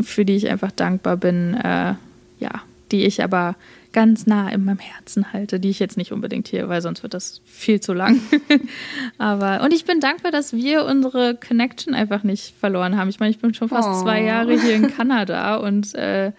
[0.01, 1.95] für die ich einfach dankbar bin, äh,
[2.39, 2.63] ja,
[2.93, 3.57] die ich aber
[3.93, 7.15] ganz nah in meinem Herzen halte, die ich jetzt nicht unbedingt hier, weil sonst wird
[7.15, 8.21] das viel zu lang.
[9.19, 13.09] aber und ich bin dankbar, dass wir unsere Connection einfach nicht verloren haben.
[13.09, 14.03] Ich meine, ich bin schon fast oh.
[14.03, 16.33] zwei Jahre hier in Kanada und äh,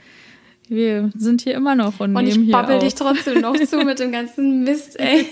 [0.71, 3.99] wir sind hier immer noch und, und nehmen ich babbel dich trotzdem noch zu mit
[3.99, 5.27] dem ganzen Mist, ey.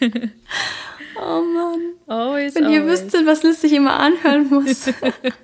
[1.22, 1.80] Oh Mann.
[2.06, 2.78] Always, Wenn always.
[2.78, 4.88] ihr wüsstet, was Liz sich immer anhören muss.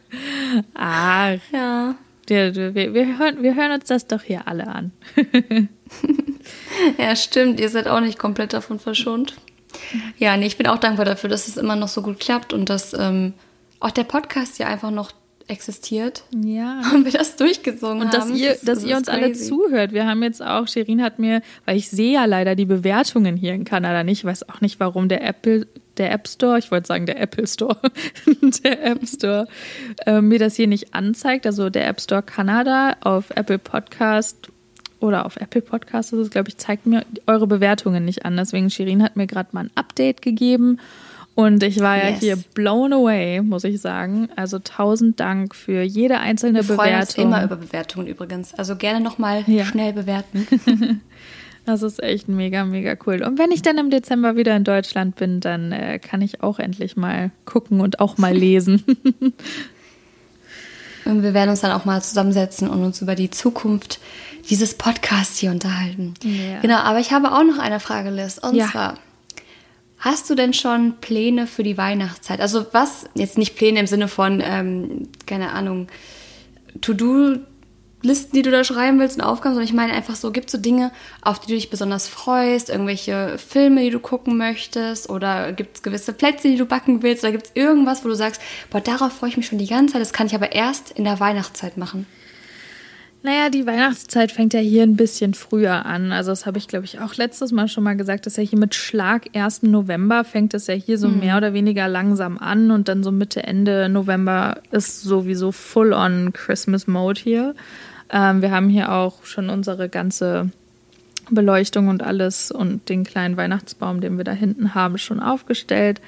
[0.75, 1.35] ah.
[1.53, 1.97] Ja.
[2.29, 4.93] Wir, wir, wir, hören, wir hören uns das doch hier alle an.
[6.99, 7.61] ja, stimmt.
[7.61, 9.37] Ihr seid auch nicht komplett davon verschont.
[10.19, 12.71] Ja, nee, ich bin auch dankbar dafür, dass es immer noch so gut klappt und
[12.71, 13.35] dass ähm,
[13.81, 15.13] auch der Podcast ja einfach noch
[15.49, 16.25] existiert.
[16.35, 16.81] Ja.
[16.95, 18.31] Und wir das durchgezogen und haben.
[18.31, 19.23] Und dass ihr, das, dass ihr uns crazy.
[19.23, 19.93] alle zuhört.
[19.93, 23.55] Wir haben jetzt auch, Sherin hat mir, weil ich sehe ja leider die Bewertungen hier
[23.55, 26.89] in Kanada nicht, ich weiß auch nicht, warum der Apple der App Store, ich wollte
[26.89, 27.79] sagen der Apple Store,
[28.65, 29.49] der App Store,
[30.05, 31.47] äh, mir das hier nicht anzeigt.
[31.47, 34.51] Also der App Store Kanada auf Apple Podcast
[35.01, 38.37] oder auf Apple Podcast ist es, glaube ich, zeigt mir eure Bewertungen nicht an.
[38.37, 40.79] Deswegen, Shirin hat mir gerade mal ein Update gegeben
[41.37, 42.05] und ich war yes.
[42.05, 44.31] ja hier blown away, muss ich sagen.
[44.37, 46.79] Also tausend Dank für jede einzelne Bewertung.
[46.79, 48.55] Wir freuen uns immer über Bewertungen übrigens.
[48.55, 49.67] Also gerne nochmal ja.
[49.67, 50.49] schnell bewerten.
[51.67, 53.25] Das ist echt mega, mega cool.
[53.25, 56.61] Und wenn ich dann im Dezember wieder in Deutschland bin, dann äh, kann ich auch
[56.61, 58.85] endlich mal gucken und auch mal lesen.
[61.05, 63.99] und wir werden uns dann auch mal zusammensetzen und uns über die Zukunft
[64.49, 66.15] dieses Podcasts hier unterhalten.
[66.23, 66.61] Ja.
[66.61, 68.39] Genau, aber ich habe auch noch eine Frage, Liz.
[68.39, 68.69] Und ja.
[68.69, 68.95] zwar,
[69.99, 72.41] hast du denn schon Pläne für die Weihnachtszeit?
[72.41, 75.89] Also was, jetzt nicht Pläne im Sinne von, ähm, keine Ahnung,
[76.81, 77.39] To-Do
[78.03, 80.53] Listen, die du da schreiben willst und Aufgaben, sondern ich meine einfach so, gibt es
[80.53, 85.53] so Dinge, auf die du dich besonders freust, irgendwelche Filme, die du gucken möchtest oder
[85.53, 88.41] gibt es gewisse Plätze, die du backen willst oder gibt es irgendwas, wo du sagst,
[88.71, 91.05] boah, darauf freue ich mich schon die ganze Zeit, das kann ich aber erst in
[91.05, 92.07] der Weihnachtszeit machen.
[93.27, 96.13] Naja, die Weihnachtszeit fängt ja hier ein bisschen früher an.
[96.13, 98.57] Also das habe ich, glaube ich, auch letztes Mal schon mal gesagt, dass ja hier
[98.57, 99.65] mit Schlag 1.
[99.65, 101.19] November fängt es ja hier so mhm.
[101.19, 106.33] mehr oder weniger langsam an und dann so Mitte, Ende November ist sowieso full on
[106.35, 107.57] Christmas Mode hier.
[108.11, 110.51] Ähm, wir haben hier auch schon unsere ganze
[111.29, 116.01] Beleuchtung und alles und den kleinen Weihnachtsbaum, den wir da hinten haben, schon aufgestellt.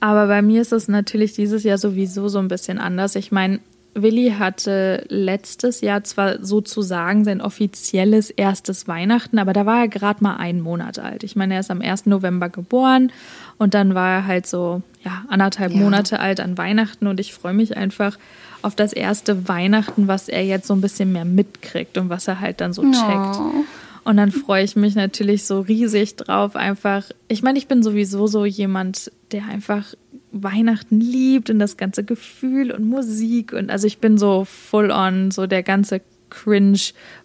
[0.00, 3.16] Aber bei mir ist es natürlich dieses Jahr sowieso so ein bisschen anders.
[3.16, 3.60] Ich meine,
[3.94, 10.22] Willi hatte letztes Jahr zwar sozusagen sein offizielles erstes Weihnachten, aber da war er gerade
[10.22, 11.22] mal einen Monat alt.
[11.22, 12.06] Ich meine, er ist am 1.
[12.06, 13.12] November geboren
[13.56, 15.78] und dann war er halt so, ja, anderthalb ja.
[15.78, 18.18] Monate alt an Weihnachten und ich freue mich einfach
[18.62, 22.40] auf das erste Weihnachten, was er jetzt so ein bisschen mehr mitkriegt und was er
[22.40, 23.36] halt dann so checkt.
[23.38, 23.64] Oh.
[24.04, 27.04] Und dann freue ich mich natürlich so riesig drauf, einfach.
[27.28, 29.94] Ich meine, ich bin sowieso so jemand, der einfach
[30.42, 35.30] Weihnachten liebt und das ganze Gefühl und Musik und also ich bin so full on,
[35.30, 36.80] so der ganze cringe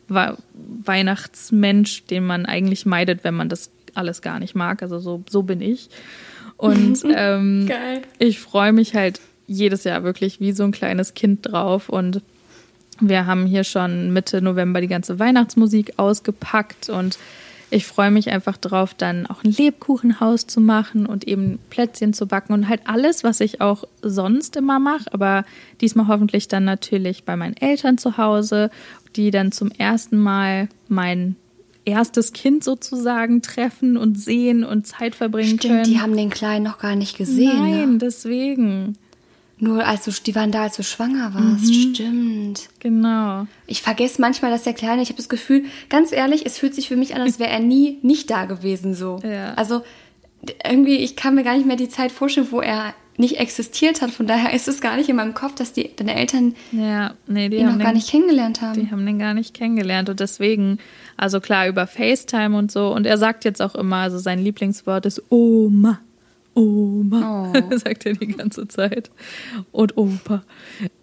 [0.07, 4.83] Weihnachtsmensch, den man eigentlich meidet, wenn man das alles gar nicht mag.
[4.83, 5.89] Also so, so bin ich.
[6.57, 7.69] Und ähm,
[8.19, 12.21] ich freue mich halt jedes Jahr wirklich wie so ein kleines Kind drauf und
[13.01, 17.17] Wir haben hier schon Mitte November die ganze Weihnachtsmusik ausgepackt und
[17.71, 22.25] ich freue mich einfach drauf, dann auch ein Lebkuchenhaus zu machen und eben Plätzchen zu
[22.27, 25.45] backen und halt alles, was ich auch sonst immer mache, aber
[25.81, 28.71] diesmal hoffentlich dann natürlich bei meinen Eltern zu Hause,
[29.15, 31.35] die dann zum ersten Mal mein
[31.85, 35.83] erstes Kind sozusagen treffen und sehen und Zeit verbringen Stimmt, können.
[35.83, 37.57] die haben den Kleinen noch gar nicht gesehen.
[37.57, 37.97] Nein, Ne?
[37.99, 38.97] deswegen.
[39.61, 41.73] Nur als du, die waren da, als du schwanger warst.
[41.75, 42.69] Stimmt.
[42.79, 43.45] Genau.
[43.67, 46.87] Ich vergesse manchmal, dass der Kleine, ich habe das Gefühl, ganz ehrlich, es fühlt sich
[46.87, 49.19] für mich an, als wäre er nie nicht da gewesen so.
[49.23, 49.53] Ja.
[49.55, 49.81] Also
[50.65, 54.11] irgendwie, ich kann mir gar nicht mehr die Zeit vorstellen, wo er nicht existiert hat.
[54.11, 57.49] Von daher ist es gar nicht in meinem Kopf, dass die, deine Eltern Ja, nee,
[57.49, 58.79] die ihn haben noch gar den- nicht kennengelernt haben.
[58.79, 60.77] Die haben den gar nicht kennengelernt und deswegen,
[61.17, 62.93] also klar, über FaceTime und so.
[62.93, 65.99] Und er sagt jetzt auch immer, also sein Lieblingswort ist Oma.
[66.59, 67.77] Oma, Oh.
[67.77, 69.09] sagt er die ganze Zeit.
[69.71, 70.43] Und Opa.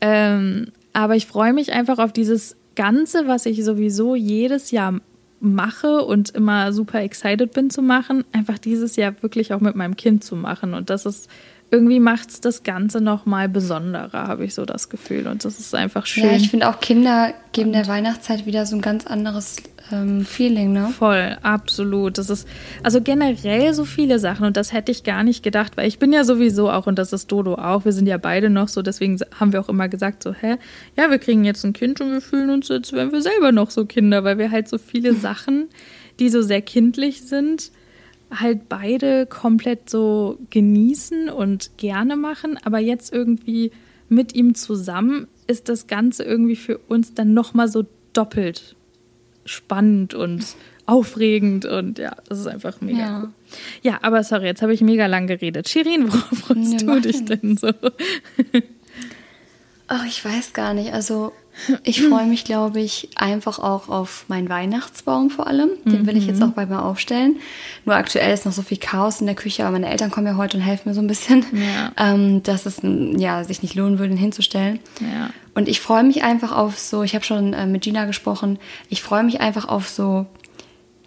[0.00, 5.00] Ähm, aber ich freue mich einfach auf dieses Ganze, was ich sowieso jedes Jahr
[5.40, 9.96] mache und immer super excited bin zu machen, einfach dieses Jahr wirklich auch mit meinem
[9.96, 10.74] Kind zu machen.
[10.74, 11.28] Und das ist,
[11.70, 15.26] irgendwie macht es das Ganze nochmal besonderer, habe ich so das Gefühl.
[15.26, 16.24] Und das ist einfach schön.
[16.24, 19.56] Ja, ich finde auch Kinder geben der Weihnachtszeit wieder so ein ganz anderes
[19.92, 20.92] ähm, Feeling, ne?
[20.96, 22.18] Voll, absolut.
[22.18, 22.46] Das ist
[22.82, 26.12] also generell so viele Sachen und das hätte ich gar nicht gedacht, weil ich bin
[26.12, 27.84] ja sowieso auch und das ist Dodo auch.
[27.84, 30.56] Wir sind ja beide noch so, deswegen haben wir auch immer gesagt so, hä,
[30.96, 33.70] ja, wir kriegen jetzt ein Kind und wir fühlen uns, als wären wir selber noch
[33.70, 35.68] so Kinder, weil wir halt so viele Sachen,
[36.18, 37.70] die so sehr kindlich sind,
[38.30, 43.70] halt beide komplett so genießen und gerne machen, aber jetzt irgendwie
[44.08, 48.74] mit ihm zusammen ist das Ganze irgendwie für uns dann noch mal so doppelt
[49.44, 50.44] spannend und
[50.86, 53.20] aufregend und ja, das ist einfach mega Ja.
[53.22, 53.28] cool.
[53.82, 55.68] Ja, aber sorry, jetzt habe ich mega lang geredet.
[55.68, 57.70] Shirin, worauf freust Nee, du dich denn so?
[59.88, 60.92] Ach, ich weiß gar nicht.
[60.92, 61.32] Also
[61.84, 65.70] ich freue mich, glaube ich, einfach auch auf meinen Weihnachtsbaum vor allem.
[65.84, 67.36] Den will ich jetzt auch bald mal aufstellen.
[67.84, 70.36] Nur aktuell ist noch so viel Chaos in der Küche, aber meine Eltern kommen ja
[70.36, 71.92] heute und helfen mir so ein bisschen, Ja.
[71.96, 74.80] ähm, dass es ja, sich nicht lohnen würde, ihn hinzustellen.
[75.00, 75.30] Ja.
[75.54, 78.58] Und ich freue mich einfach auf so, ich habe schon äh, mit Gina gesprochen,
[78.90, 80.26] ich freue mich einfach auf so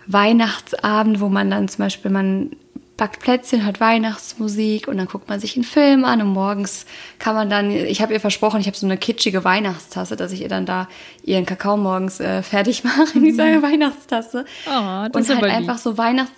[0.08, 2.52] Weihnachtsabend, wo man dann zum Beispiel, man
[3.00, 6.86] backt Plätzchen, hört Weihnachtsmusik und dann guckt man sich einen Film an und morgens
[7.18, 10.42] kann man dann, ich habe ihr versprochen, ich habe so eine kitschige Weihnachtstasse, dass ich
[10.42, 10.88] ihr dann da
[11.24, 14.40] ihren Kakao morgens äh, fertig mache in dieser Weihnachtstasse.
[14.42, 14.46] Mhm.
[14.68, 15.56] Oh, das und ist halt aber lieb.
[15.58, 16.34] einfach so Weihnachts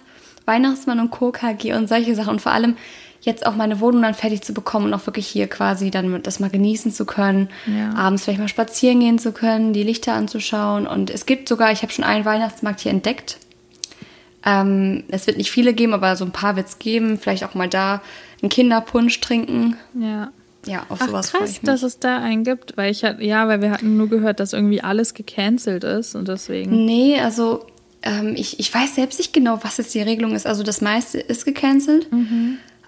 [0.46, 2.76] Weihnachtsmann und KKG und solche Sachen und vor allem
[3.22, 6.40] jetzt auch meine Wohnung dann fertig zu bekommen und auch wirklich hier quasi dann das
[6.40, 7.94] mal genießen zu können, Ja.
[7.96, 11.84] abends vielleicht mal spazieren gehen zu können, die Lichter anzuschauen und es gibt sogar, ich
[11.84, 13.38] habe schon einen Weihnachtsmarkt hier entdeckt.
[14.46, 17.18] Ähm, es wird nicht viele geben, aber so ein paar wird es geben.
[17.18, 18.02] Vielleicht auch mal da
[18.42, 19.78] einen Kinderpunsch trinken.
[19.94, 20.32] Ja.
[20.66, 21.72] Ja, auf Ach sowas krass, ich mich.
[21.72, 24.82] dass es da einen gibt, weil ich ja, weil wir hatten nur gehört, dass irgendwie
[24.84, 26.86] alles gecancelt ist und deswegen.
[26.86, 27.66] Nee, also
[28.04, 30.46] ähm, ich, ich weiß selbst nicht genau, was jetzt die Regelung ist.
[30.46, 32.08] Also das meiste ist gecancelt.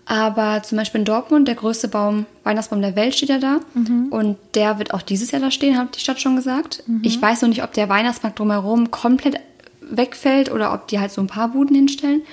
[0.06, 3.60] Aber zum Beispiel in Dortmund, der größte Baum, Weihnachtsbaum der Welt steht ja da.
[4.10, 6.84] Und der wird auch dieses Jahr da stehen, hat die Stadt schon gesagt.
[7.04, 9.40] Ich weiß noch nicht, ob der Weihnachtsmarkt drumherum komplett
[9.90, 12.24] wegfällt oder ob die halt so ein paar Buden hinstellen.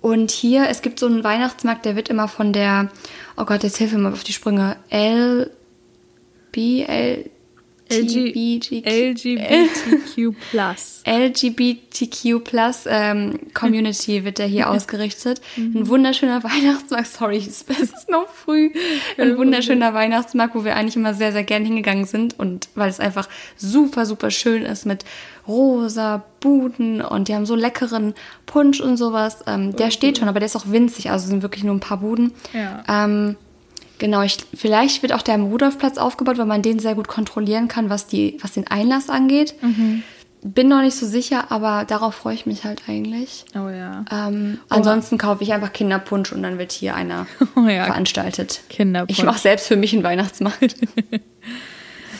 [0.00, 2.90] Und hier, es gibt so einen Weihnachtsmarkt, der wird immer von der,
[3.36, 5.50] oh Gott, jetzt hilf mir mal auf die Sprünge, L,
[6.52, 7.30] B, L,
[7.88, 8.84] LGBTQ
[10.50, 11.02] plus.
[11.06, 15.40] LGBTQ Plus ähm, Community wird der hier ausgerichtet.
[15.56, 17.06] Ein wunderschöner Weihnachtsmarkt.
[17.06, 18.70] Sorry, es ist noch früh.
[19.18, 22.38] Ein wunderschöner Weihnachtsmarkt, wo wir eigentlich immer sehr, sehr gern hingegangen sind.
[22.38, 25.04] Und weil es einfach super, super schön ist mit
[25.46, 28.14] rosa Buden und die haben so leckeren
[28.46, 29.44] Punsch und sowas.
[29.46, 31.10] Ähm, der steht schon, aber der ist auch winzig.
[31.10, 32.32] Also sind wirklich nur ein paar Buden.
[32.52, 32.82] Ja.
[32.88, 33.36] Ähm,
[33.98, 37.68] Genau, ich, vielleicht wird auch der am Rudolfplatz aufgebaut, weil man den sehr gut kontrollieren
[37.68, 39.54] kann, was, die, was den Einlass angeht.
[40.42, 43.46] Bin noch nicht so sicher, aber darauf freue ich mich halt eigentlich.
[43.54, 44.04] Oh ja.
[44.12, 47.84] Ähm, ansonsten kaufe ich einfach Kinderpunsch und dann wird hier einer Oh ja.
[47.84, 48.60] veranstaltet.
[48.68, 49.18] Kinderpunsch.
[49.18, 50.76] Ich mache selbst für mich einen Weihnachtsmarkt.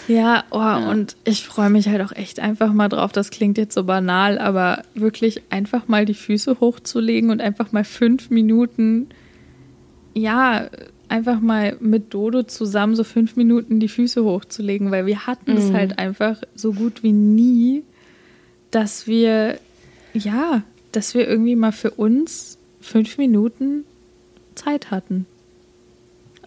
[0.08, 3.10] Ja, oh, und ich freue mich halt auch echt einfach mal drauf.
[3.10, 7.82] Das klingt jetzt so banal, aber wirklich einfach mal die Füße hochzulegen und einfach mal
[7.82, 9.08] fünf Minuten,
[10.14, 10.68] ja,
[11.08, 15.72] einfach mal mit Dodo zusammen so fünf Minuten die Füße hochzulegen, weil wir hatten es
[15.72, 17.84] halt einfach so gut wie nie,
[18.70, 19.58] dass wir,
[20.14, 23.84] ja, dass wir irgendwie mal für uns fünf Minuten
[24.54, 25.26] Zeit hatten.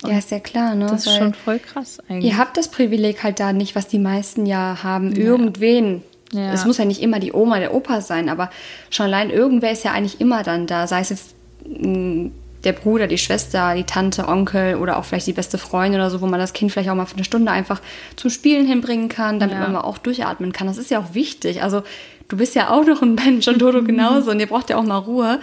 [0.05, 0.87] ja, ist ja klar, ne?
[0.87, 2.31] Das ist schon voll krass eigentlich.
[2.31, 5.13] Ihr habt das Privileg halt da nicht, was die meisten ja haben.
[5.13, 6.03] Irgendwen.
[6.31, 6.53] Ja.
[6.53, 8.51] Es muss ja nicht immer die Oma, der Opa sein, aber
[8.89, 10.85] schon allein irgendwer ist ja eigentlich immer dann da.
[10.87, 12.31] Sei es jetzt ein
[12.63, 16.21] der Bruder, die Schwester, die Tante, Onkel oder auch vielleicht die beste Freundin oder so,
[16.21, 17.81] wo man das Kind vielleicht auch mal für eine Stunde einfach
[18.15, 19.61] zum Spielen hinbringen kann, damit ja.
[19.61, 20.67] man mal auch durchatmen kann.
[20.67, 21.63] Das ist ja auch wichtig.
[21.63, 21.83] Also
[22.27, 24.83] du bist ja auch noch ein Mensch und Dodo genauso und ihr braucht ja auch
[24.83, 25.39] mal Ruhe.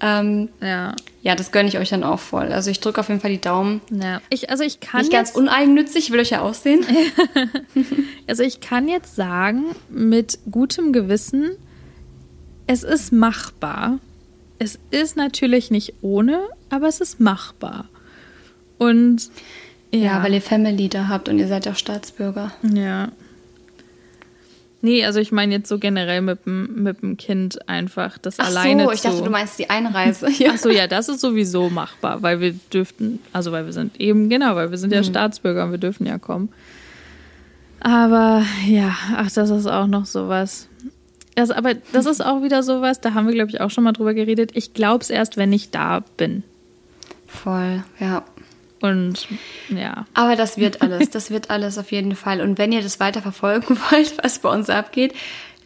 [0.00, 0.94] Ähm, ja.
[1.22, 2.52] Ja, das gönne ich euch dann auch voll.
[2.52, 3.80] Also ich drücke auf jeden Fall die Daumen.
[3.90, 4.20] Ja.
[4.28, 6.84] Ich, also ich kann Nicht ganz uneigennützig, will euch ja aussehen.
[8.28, 11.50] also ich kann jetzt sagen, mit gutem Gewissen,
[12.66, 13.98] es ist machbar.
[14.58, 16.40] Es ist natürlich nicht ohne,
[16.70, 17.86] aber es ist machbar.
[18.78, 19.30] Und
[19.92, 22.52] ja, ja weil ihr Family da habt und ihr seid auch Staatsbürger.
[22.62, 23.08] Ja.
[24.82, 28.46] Nee, also ich meine jetzt so generell mit dem, mit dem Kind einfach das Ach
[28.46, 30.30] alleine so, ich dachte, du meinst die Einreise.
[30.30, 30.50] Ja.
[30.54, 34.28] Ach so, ja, das ist sowieso machbar, weil wir dürften, also weil wir sind eben,
[34.28, 35.06] genau, weil wir sind ja mhm.
[35.06, 36.50] Staatsbürger und wir dürfen ja kommen.
[37.80, 40.68] Aber ja, ach, das ist auch noch sowas.
[41.36, 43.92] Also, aber das ist auch wieder sowas, da haben wir, glaube ich, auch schon mal
[43.92, 44.52] drüber geredet.
[44.54, 46.42] Ich glaube es erst, wenn ich da bin.
[47.26, 48.24] Voll, ja.
[48.80, 49.28] Und
[49.68, 50.06] ja.
[50.14, 52.40] Aber das wird alles, das wird alles auf jeden Fall.
[52.40, 55.14] Und wenn ihr das weiter verfolgen wollt, was bei uns abgeht,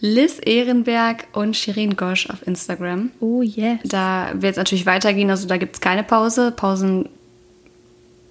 [0.01, 3.11] Liz Ehrenberg und Shirin Gosch auf Instagram.
[3.21, 3.81] Oh yes.
[3.85, 6.53] Da wird es natürlich weitergehen, also da gibt es keine Pause.
[6.53, 7.09] Pausen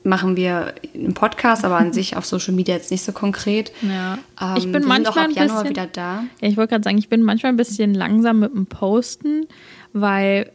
[0.09, 3.71] machen wir im Podcast, aber an sich auf Social Media jetzt nicht so konkret.
[3.81, 4.17] Ja.
[4.41, 6.23] Ähm, ich bin manchmal ab Januar bisschen, wieder da.
[6.41, 9.47] Ja, ich wollte gerade sagen, ich bin manchmal ein bisschen langsam mit dem Posten,
[9.93, 10.51] weil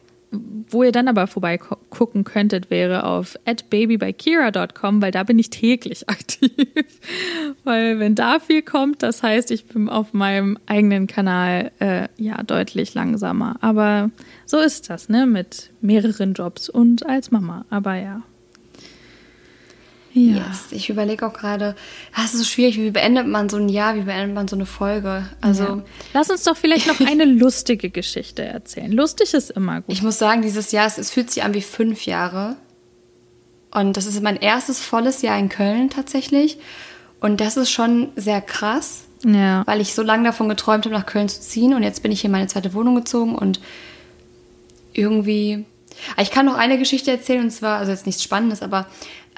[0.69, 3.37] wo ihr dann aber vorbeigucken könntet, wäre auf
[3.69, 6.51] babybykira.com, weil da bin ich täglich aktiv.
[7.63, 12.43] weil wenn da viel kommt, das heißt, ich bin auf meinem eigenen Kanal äh, ja
[12.43, 13.57] deutlich langsamer.
[13.61, 14.09] Aber
[14.45, 15.25] so ist das, ne?
[15.25, 17.65] Mit mehreren Jobs und als Mama.
[17.69, 18.21] Aber ja.
[20.15, 20.47] Ja.
[20.47, 20.67] Yes.
[20.71, 21.75] Ich überlege auch gerade,
[22.17, 24.65] es ist so schwierig, wie beendet man so ein Jahr, wie beendet man so eine
[24.65, 25.25] Folge?
[25.41, 25.81] Also ja.
[26.13, 28.93] lass uns doch vielleicht noch eine lustige Geschichte erzählen.
[28.93, 29.93] Lustig ist immer gut.
[29.93, 32.55] Ich muss sagen, dieses Jahr, es, es fühlt sich an wie fünf Jahre.
[33.71, 36.59] Und das ist mein erstes volles Jahr in Köln tatsächlich.
[37.19, 39.63] Und das ist schon sehr krass, ja.
[39.67, 41.73] weil ich so lange davon geträumt habe, nach Köln zu ziehen.
[41.73, 43.59] Und jetzt bin ich hier in meine zweite Wohnung gezogen und
[44.93, 45.65] irgendwie.
[46.21, 48.87] Ich kann noch eine Geschichte erzählen und zwar, also jetzt nichts Spannendes, aber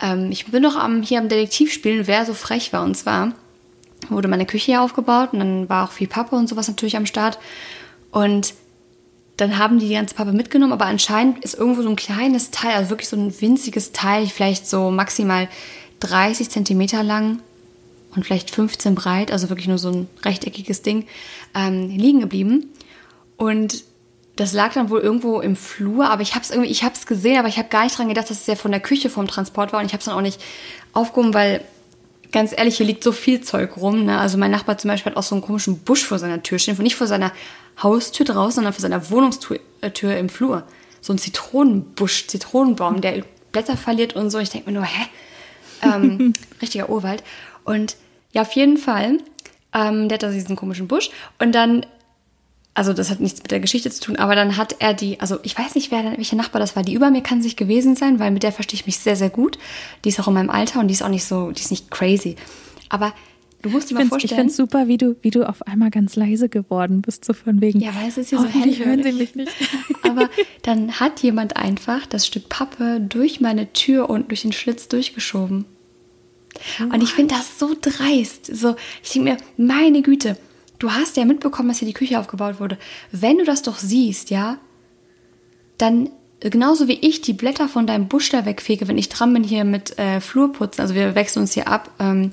[0.01, 2.83] ähm, ich bin noch am, hier am Detektiv spielen, wer so frech war.
[2.83, 3.33] Und zwar
[4.09, 7.05] wurde meine Küche hier aufgebaut und dann war auch viel Pappe und sowas natürlich am
[7.05, 7.39] Start.
[8.11, 8.53] Und
[9.37, 12.73] dann haben die die ganze Pappe mitgenommen, aber anscheinend ist irgendwo so ein kleines Teil,
[12.75, 15.47] also wirklich so ein winziges Teil, vielleicht so maximal
[15.99, 17.39] 30 Zentimeter lang
[18.15, 21.05] und vielleicht 15 breit, also wirklich nur so ein rechteckiges Ding,
[21.53, 22.71] ähm, liegen geblieben.
[23.37, 23.83] Und
[24.37, 27.05] das lag dann wohl irgendwo im Flur, aber ich habe es irgendwie, ich habe es
[27.05, 29.27] gesehen, aber ich habe gar nicht dran gedacht, dass es ja von der Küche vom
[29.27, 30.39] Transport war und ich habe es dann auch nicht
[30.93, 31.61] aufgehoben, weil
[32.31, 34.05] ganz ehrlich, hier liegt so viel Zeug rum.
[34.05, 34.19] Ne?
[34.19, 36.77] Also mein Nachbar zum Beispiel hat auch so einen komischen Busch vor seiner Tür stehen,
[36.79, 37.31] nicht vor seiner
[37.81, 40.63] Haustür draußen, sondern vor seiner Wohnungstür äh, im Flur.
[41.01, 44.39] So ein Zitronenbusch, Zitronenbaum, der Blätter verliert und so.
[44.39, 45.07] Ich denke mir nur, hä?
[45.81, 47.23] Ähm, richtiger Urwald.
[47.63, 47.95] Und
[48.33, 49.19] ja, auf jeden Fall,
[49.73, 51.09] ähm, der hat da diesen komischen Busch.
[51.39, 51.85] Und dann
[52.77, 55.39] also das hat nichts mit der Geschichte zu tun, aber dann hat er die, also
[55.41, 58.19] ich weiß nicht, wer, welcher Nachbar das war, die über mir kann sich gewesen sein,
[58.19, 59.57] weil mit der verstehe ich mich sehr, sehr gut.
[60.05, 61.89] Die ist auch in meinem Alter und die ist auch nicht so, die ist nicht
[61.89, 62.35] crazy.
[62.89, 63.15] Aber
[63.63, 64.29] du musst dir mal vorstellen.
[64.29, 67.33] Ich finde es super, wie du, wie du auf einmal ganz leise geworden bist, so
[67.33, 67.79] von wegen.
[67.79, 68.77] Ja, weil es ist ja so hell.
[68.77, 69.51] hören sie mich nicht.
[70.03, 70.29] aber
[70.61, 75.65] dann hat jemand einfach das Stück Pappe durch meine Tür und durch den Schlitz durchgeschoben.
[76.77, 76.93] What?
[76.93, 78.45] Und ich finde das so dreist.
[78.55, 80.37] So, ich denke mir, meine Güte,
[80.79, 82.77] du hast ja mitbekommen, dass hier die Küche aufgebaut wurde.
[83.11, 84.57] Wenn du das doch siehst, ja,
[85.77, 86.09] dann
[86.39, 89.63] genauso wie ich die Blätter von deinem Busch da wegfege, wenn ich dran bin hier
[89.63, 92.31] mit äh, Flurputzen, also wir wechseln uns hier ab, ähm,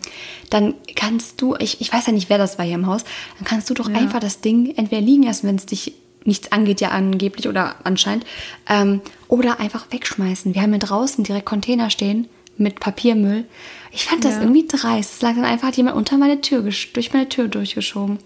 [0.51, 3.05] dann kannst du, ich, ich weiß ja nicht, wer das war hier im Haus,
[3.39, 3.97] dann kannst du doch ja.
[3.97, 8.25] einfach das Ding entweder liegen lassen, wenn es dich nichts angeht, ja angeblich oder anscheinend,
[8.69, 10.55] ähm, oder einfach wegschmeißen.
[10.55, 13.45] Wir haben hier draußen direkt Container stehen mit Papiermüll.
[13.91, 14.41] Ich fand das ja.
[14.41, 15.15] irgendwie dreist.
[15.15, 18.19] Es lag dann einfach, hat jemand unter meine Tür, durch meine Tür durchgeschoben.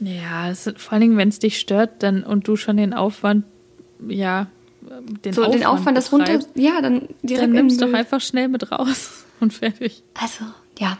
[0.00, 2.94] Ja, es ist, vor allen Dingen, wenn es dich stört dann, und du schon den
[2.94, 3.44] Aufwand,
[4.06, 4.46] ja,
[5.24, 7.44] den so, Aufwand, den Aufwand das runter, ja, dann direkt.
[7.44, 10.02] Dann nimmst doch einfach schnell mit raus und fertig.
[10.14, 10.44] Also,
[10.78, 10.98] ja,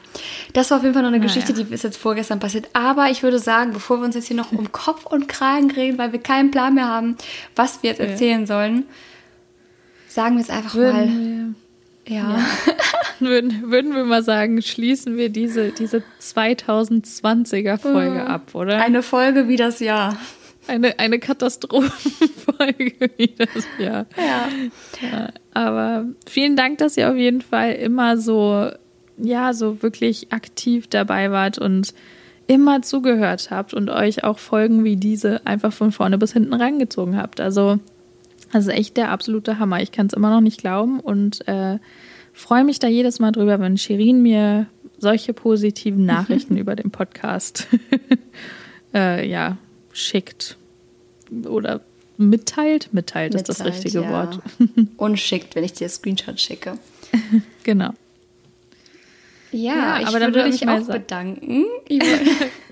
[0.53, 1.63] das war auf jeden Fall noch eine Na, Geschichte, ja.
[1.63, 2.69] die ist jetzt vorgestern passiert.
[2.73, 5.99] Aber ich würde sagen, bevor wir uns jetzt hier noch um Kopf und Kragen reden,
[5.99, 7.17] weil wir keinen Plan mehr haben,
[7.55, 8.47] was wir jetzt erzählen ja.
[8.47, 8.85] sollen,
[10.09, 11.55] sagen wir es einfach Würden
[12.07, 12.13] mal.
[12.13, 12.39] Ja.
[12.39, 12.39] ja.
[13.27, 18.27] würden, würden wir mal sagen, schließen wir diese, diese 2020er Folge mhm.
[18.27, 18.81] ab, oder?
[18.81, 20.17] Eine Folge wie das Jahr.
[20.67, 24.07] Eine, eine Katastrophenfolge wie das Jahr.
[24.17, 24.49] Ja.
[25.01, 25.29] ja.
[25.55, 28.71] Aber vielen Dank, dass ihr auf jeden Fall immer so,
[29.17, 31.95] ja, so wirklich aktiv dabei wart und
[32.49, 37.17] immer zugehört habt und euch auch Folgen wie diese einfach von vorne bis hinten reingezogen
[37.17, 37.41] habt.
[37.41, 37.79] Also
[38.53, 39.81] Das ist echt der absolute Hammer.
[39.81, 41.79] Ich kann es immer noch nicht glauben und äh,
[42.39, 44.67] freue mich da jedes Mal drüber, wenn Shirin mir
[44.99, 47.67] solche positiven Nachrichten über den Podcast
[48.95, 49.57] äh, ja,
[49.93, 50.57] schickt
[51.31, 51.81] oder
[52.17, 52.93] mitteilt.
[52.93, 54.11] Mitteilt, mitteilt ist das richtige ja.
[54.11, 54.41] Wort.
[54.97, 56.79] Und schickt, wenn ich dir Screenshot schicke.
[57.63, 57.91] genau.
[59.51, 61.65] Ja, ja ich aber würde mich auch bedanken.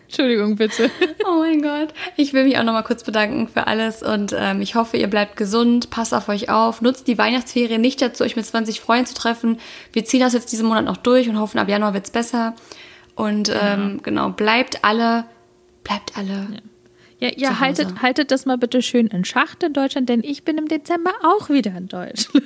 [0.07, 0.91] Entschuldigung, bitte.
[1.29, 1.93] Oh mein Gott.
[2.17, 5.37] Ich will mich auch nochmal kurz bedanken für alles und ähm, ich hoffe, ihr bleibt
[5.37, 9.15] gesund, passt auf euch auf, nutzt die Weihnachtsferien nicht dazu, euch mit 20 Freunden zu
[9.15, 9.59] treffen.
[9.93, 12.55] Wir ziehen das jetzt diesen Monat noch durch und hoffen, ab Januar wird es besser.
[13.17, 14.03] Und ähm, ja.
[14.05, 15.25] genau, bleibt alle,
[15.83, 16.47] bleibt alle.
[16.53, 16.76] Ja.
[17.19, 20.59] Ja, ja haltet, haltet das mal bitte schön in Schacht in Deutschland, denn ich bin
[20.59, 22.45] im Dezember auch wieder in Deutschland.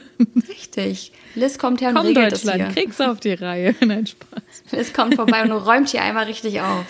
[0.48, 1.12] Richtig.
[1.34, 2.82] Liz kommt her und Komm, regelt Deutschland, das hier.
[2.82, 3.74] krieg's auf die Reihe.
[3.84, 4.62] Nein, Spaß.
[4.72, 6.84] Liz kommt vorbei und räumt hier einmal richtig auf.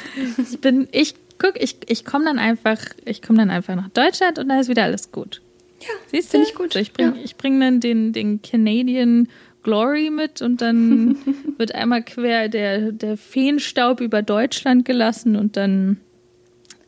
[0.51, 4.39] Ich bin, ich guck, ich, ich komme dann einfach, ich komme dann einfach nach Deutschland
[4.39, 5.41] und dann ist wieder alles gut.
[5.81, 6.31] Ja, siehst du?
[6.33, 6.77] Finde ich gut.
[6.77, 7.33] Ich bringe ja.
[7.39, 9.29] bring dann den, den Canadian
[9.63, 11.17] Glory mit und dann
[11.59, 15.99] wird einmal quer der, der Feenstaub über Deutschland gelassen und dann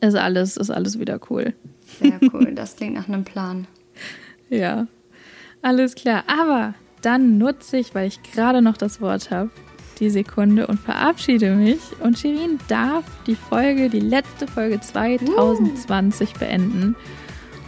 [0.03, 1.53] ist alles, ist alles wieder cool.
[1.99, 3.67] Sehr cool, das klingt nach einem Plan.
[4.49, 4.87] ja,
[5.61, 6.23] alles klar.
[6.27, 9.49] Aber dann nutze ich, weil ich gerade noch das Wort habe,
[9.99, 11.79] die Sekunde und verabschiede mich.
[11.99, 16.39] Und Shirin darf die Folge, die letzte Folge 2020 uh.
[16.39, 16.95] beenden.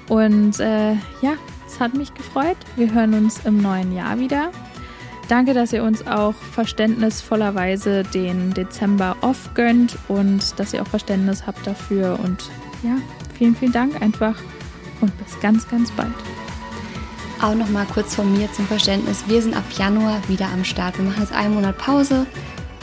[0.09, 1.35] Und äh, ja,
[1.67, 2.57] es hat mich gefreut.
[2.75, 4.51] Wir hören uns im neuen Jahr wieder.
[5.27, 11.47] Danke, dass ihr uns auch verständnisvollerweise den Dezember off gönnt und dass ihr auch Verständnis
[11.47, 12.19] habt dafür.
[12.23, 12.43] Und
[12.83, 12.97] ja,
[13.37, 14.35] vielen, vielen Dank einfach
[15.01, 16.13] und bis ganz, ganz bald.
[17.41, 19.23] Auch noch mal kurz von mir zum Verständnis.
[19.27, 20.97] Wir sind ab Januar wieder am Start.
[20.97, 22.27] Wir machen jetzt einen Monat Pause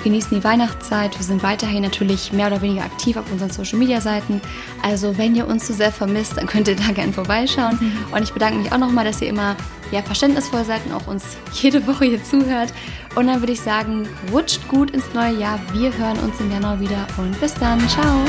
[0.02, 1.18] genießen die Weihnachtszeit.
[1.18, 4.40] Wir sind weiterhin natürlich mehr oder weniger aktiv auf unseren Social Media Seiten.
[4.82, 7.78] Also, wenn ihr uns so sehr vermisst, dann könnt ihr da gerne vorbeischauen.
[7.80, 8.14] Mhm.
[8.14, 9.56] Und ich bedanke mich auch nochmal, dass ihr immer
[9.90, 12.72] ja, verständnisvoll seid und auch uns jede Woche hier zuhört.
[13.14, 15.60] Und dann würde ich sagen, rutscht gut ins neue Jahr.
[15.72, 17.78] Wir hören uns im Januar wieder und bis dann.
[17.88, 18.24] Ciao.